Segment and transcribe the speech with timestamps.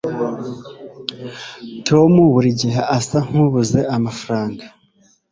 [1.87, 4.63] tom burigihe asa nkabuze amafaranga